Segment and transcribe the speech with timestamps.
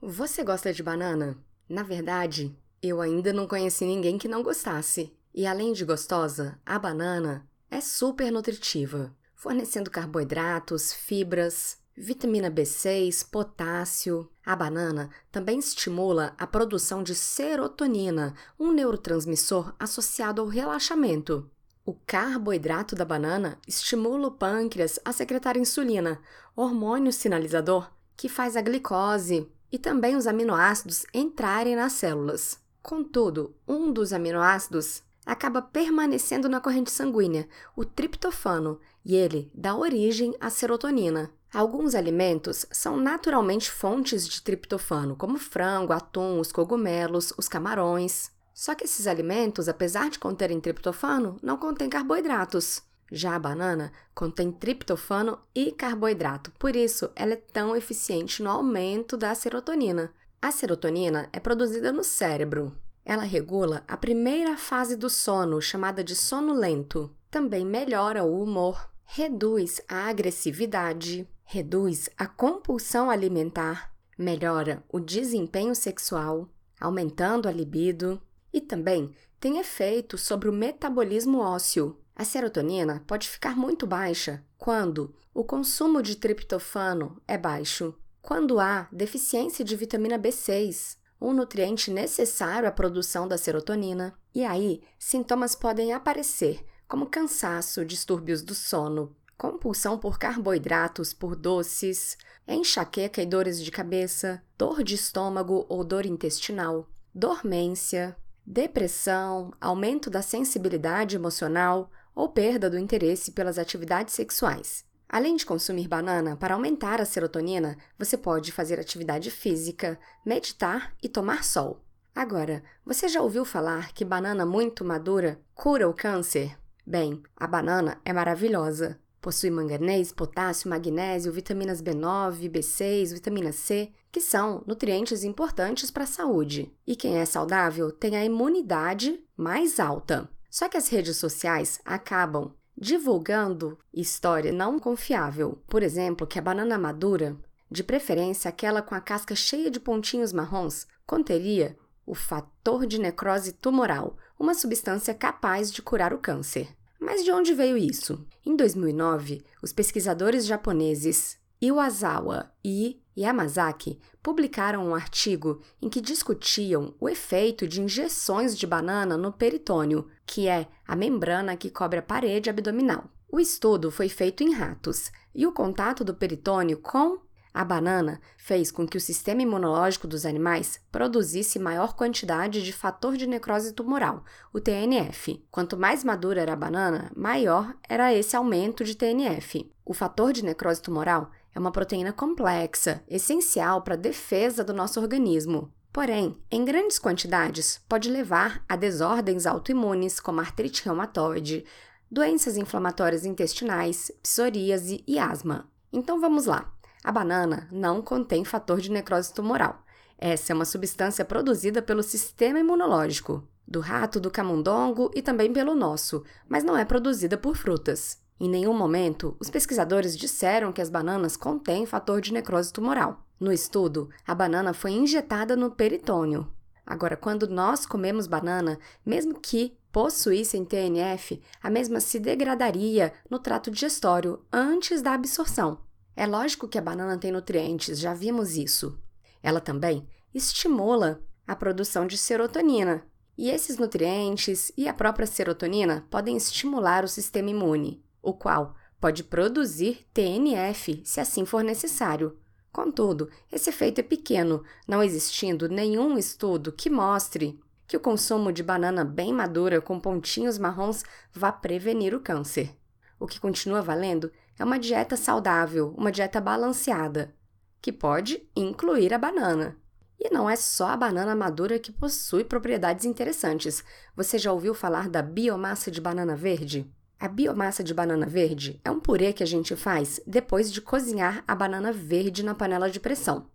[0.00, 1.36] Você gosta de banana?
[1.68, 5.12] Na verdade, eu ainda não conheci ninguém que não gostasse.
[5.34, 14.30] E além de gostosa, a banana é super nutritiva, fornecendo carboidratos, fibras, vitamina B6, potássio.
[14.46, 21.50] A banana também estimula a produção de serotonina, um neurotransmissor associado ao relaxamento.
[21.84, 26.20] O carboidrato da banana estimula o pâncreas a secretar insulina,
[26.54, 32.58] hormônio sinalizador que faz a glicose e também os aminoácidos entrarem nas células.
[32.82, 40.34] Contudo, um dos aminoácidos acaba permanecendo na corrente sanguínea, o triptofano, e ele dá origem
[40.40, 41.30] à serotonina.
[41.52, 48.30] Alguns alimentos são naturalmente fontes de triptofano, como frango, atum, os cogumelos, os camarões.
[48.54, 52.82] Só que esses alimentos, apesar de conterem triptofano, não contêm carboidratos.
[53.10, 59.16] Já a banana contém triptofano e carboidrato, por isso ela é tão eficiente no aumento
[59.16, 60.12] da serotonina.
[60.40, 62.76] A serotonina é produzida no cérebro.
[63.04, 67.10] Ela regula a primeira fase do sono, chamada de sono lento.
[67.30, 76.48] Também melhora o humor, reduz a agressividade, reduz a compulsão alimentar, melhora o desempenho sexual,
[76.78, 78.20] aumentando a libido
[78.52, 85.14] e também tem efeito sobre o metabolismo ósseo, a serotonina pode ficar muito baixa quando
[85.32, 92.68] o consumo de triptofano é baixo, quando há deficiência de vitamina B6, um nutriente necessário
[92.68, 99.96] à produção da serotonina, e aí sintomas podem aparecer, como cansaço, distúrbios do sono, compulsão
[99.96, 106.88] por carboidratos, por doces, enxaqueca e dores de cabeça, dor de estômago ou dor intestinal,
[107.14, 114.84] dormência, depressão, aumento da sensibilidade emocional, ou perda do interesse pelas atividades sexuais.
[115.08, 121.08] Além de consumir banana para aumentar a serotonina, você pode fazer atividade física, meditar e
[121.08, 121.80] tomar sol.
[122.12, 126.58] Agora, você já ouviu falar que banana muito madura cura o câncer?
[126.84, 128.98] Bem, a banana é maravilhosa.
[129.20, 136.06] Possui manganês, potássio, magnésio, vitaminas B9, B6, vitamina C, que são nutrientes importantes para a
[136.06, 136.74] saúde.
[136.84, 140.28] E quem é saudável tem a imunidade mais alta.
[140.50, 145.62] Só que as redes sociais acabam divulgando história não confiável.
[145.66, 147.36] Por exemplo, que a banana madura,
[147.70, 151.76] de preferência aquela com a casca cheia de pontinhos marrons, conteria
[152.06, 156.68] o fator de necrose tumoral, uma substância capaz de curar o câncer.
[156.98, 158.26] Mas de onde veio isso?
[158.44, 167.08] Em 2009, os pesquisadores japoneses Iwasawa e Yamazaki publicaram um artigo em que discutiam o
[167.08, 172.48] efeito de injeções de banana no peritônio, que é a membrana que cobre a parede
[172.48, 173.04] abdominal.
[173.30, 177.18] O estudo foi feito em ratos e o contato do peritônio com
[177.52, 183.16] a banana fez com que o sistema imunológico dos animais produzisse maior quantidade de fator
[183.16, 185.44] de necrose tumoral, o TNF.
[185.50, 189.68] Quanto mais madura era a banana, maior era esse aumento de TNF.
[189.84, 195.00] O fator de necrose tumoral é uma proteína complexa, essencial para a defesa do nosso
[195.00, 195.72] organismo.
[195.92, 201.64] Porém, em grandes quantidades, pode levar a desordens autoimunes como artrite reumatoide,
[202.08, 205.68] doenças inflamatórias intestinais, psoríase e asma.
[205.92, 206.72] Então vamos lá.
[207.02, 209.82] A banana não contém fator de necrose tumoral.
[210.16, 215.74] Essa é uma substância produzida pelo sistema imunológico, do rato do camundongo e também pelo
[215.74, 218.27] nosso, mas não é produzida por frutas.
[218.40, 223.26] Em nenhum momento, os pesquisadores disseram que as bananas contêm fator de necrose tumoral.
[223.40, 226.48] No estudo, a banana foi injetada no peritônio.
[226.86, 233.72] Agora, quando nós comemos banana, mesmo que possuíssem TNF, a mesma se degradaria no trato
[233.72, 235.80] digestório antes da absorção.
[236.14, 238.98] É lógico que a banana tem nutrientes, já vimos isso.
[239.42, 243.04] Ela também estimula a produção de serotonina,
[243.36, 249.24] e esses nutrientes e a própria serotonina podem estimular o sistema imune o qual pode
[249.24, 252.38] produzir TNF se assim for necessário.
[252.72, 258.62] Contudo, esse efeito é pequeno, não existindo nenhum estudo que mostre que o consumo de
[258.62, 261.02] banana bem madura com pontinhos marrons
[261.32, 262.76] vá prevenir o câncer.
[263.18, 267.34] O que continua valendo é uma dieta saudável, uma dieta balanceada,
[267.80, 269.76] que pode incluir a banana.
[270.20, 273.82] E não é só a banana madura que possui propriedades interessantes.
[274.14, 276.92] Você já ouviu falar da biomassa de banana verde?
[277.20, 281.42] A biomassa de banana verde é um purê que a gente faz depois de cozinhar
[281.48, 283.50] a banana verde na panela de pressão.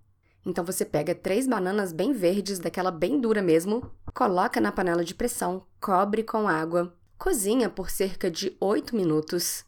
[0.45, 5.15] Então você pega três bananas bem verdes, daquela bem dura mesmo, coloca na panela de
[5.15, 9.63] pressão, cobre com água, cozinha por cerca de 8 minutos,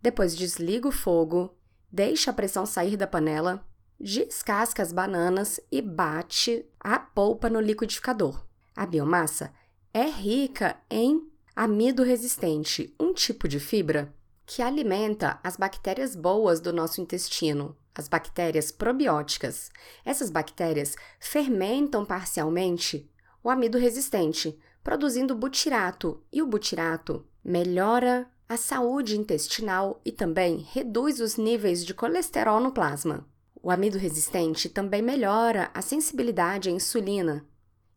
[0.00, 1.54] depois desliga o fogo,
[1.92, 3.62] deixa a pressão sair da panela,
[4.00, 8.42] descasca as bananas e bate a polpa no liquidificador.
[8.74, 9.52] A biomassa
[9.92, 14.12] é rica em amido resistente, um tipo de fibra
[14.44, 19.70] que alimenta as bactérias boas do nosso intestino, as bactérias probióticas.
[20.04, 23.08] Essas bactérias fermentam parcialmente
[23.42, 31.20] o amido resistente, produzindo butirato, e o butirato melhora a saúde intestinal e também reduz
[31.20, 33.26] os níveis de colesterol no plasma.
[33.62, 37.46] O amido resistente também melhora a sensibilidade à insulina,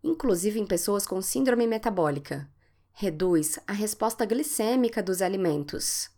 [0.04, 2.50] inclusive em pessoas com síndrome metabólica.
[3.00, 6.10] Reduz a resposta glicêmica dos alimentos.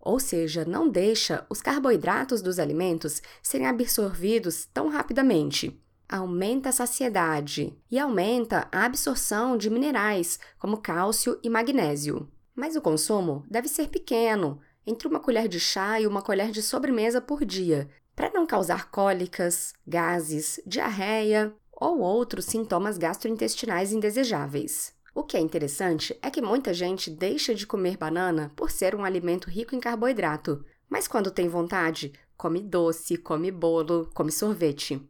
[0.00, 5.82] Ou seja, não deixa os carboidratos dos alimentos serem absorvidos tão rapidamente.
[6.08, 12.30] Aumenta a saciedade e aumenta a absorção de minerais como cálcio e magnésio.
[12.54, 16.62] Mas o consumo deve ser pequeno, entre uma colher de chá e uma colher de
[16.62, 24.96] sobremesa por dia, para não causar cólicas, gases, diarreia ou outros sintomas gastrointestinais indesejáveis.
[25.18, 29.04] O que é interessante é que muita gente deixa de comer banana por ser um
[29.04, 35.04] alimento rico em carboidrato, mas quando tem vontade, come doce, come bolo, come sorvete.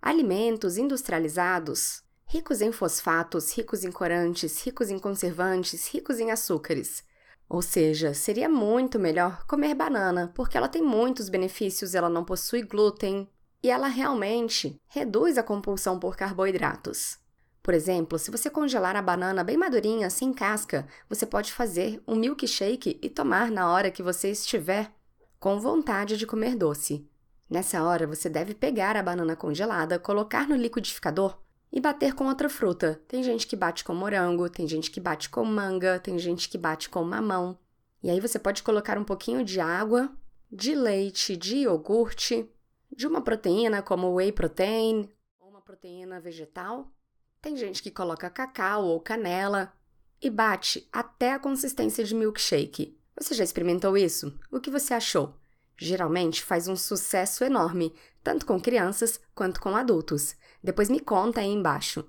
[0.00, 7.02] Alimentos industrializados ricos em fosfatos, ricos em corantes, ricos em conservantes, ricos em açúcares.
[7.48, 12.62] Ou seja, seria muito melhor comer banana, porque ela tem muitos benefícios, ela não possui
[12.62, 13.28] glúten
[13.60, 17.18] e ela realmente reduz a compulsão por carboidratos.
[17.62, 22.14] Por exemplo, se você congelar a banana bem madurinha, sem casca, você pode fazer um
[22.14, 24.90] milkshake e tomar na hora que você estiver
[25.38, 27.08] com vontade de comer doce.
[27.48, 31.38] Nessa hora, você deve pegar a banana congelada, colocar no liquidificador
[31.72, 33.00] e bater com outra fruta.
[33.08, 36.58] Tem gente que bate com morango, tem gente que bate com manga, tem gente que
[36.58, 37.58] bate com mamão.
[38.02, 40.10] E aí você pode colocar um pouquinho de água,
[40.50, 42.48] de leite, de iogurte,
[42.94, 45.08] de uma proteína como whey protein
[45.40, 46.90] ou uma proteína vegetal.
[47.40, 49.72] Tem gente que coloca cacau ou canela
[50.20, 52.98] e bate até a consistência de milkshake.
[53.16, 54.36] Você já experimentou isso?
[54.50, 55.34] O que você achou?
[55.76, 57.94] Geralmente faz um sucesso enorme,
[58.24, 60.34] tanto com crianças quanto com adultos.
[60.62, 62.04] Depois me conta aí embaixo.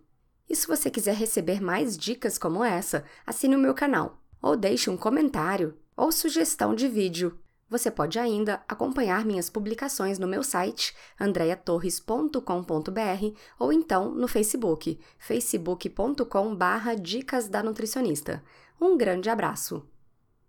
[0.50, 4.90] E se você quiser receber mais dicas como essa, assine o meu canal, ou deixe
[4.90, 7.40] um comentário ou sugestão de vídeo.
[7.70, 17.48] Você pode ainda acompanhar minhas publicações no meu site andreatorres.com.br ou então no Facebook, facebook.com/dicas
[17.48, 18.44] da nutricionista.
[18.82, 19.88] Um grande abraço.